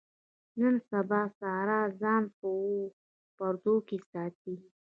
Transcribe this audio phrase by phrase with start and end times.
[0.59, 2.81] نن سبا ساره ځان په اوو
[3.37, 4.55] پردو کې ساتي.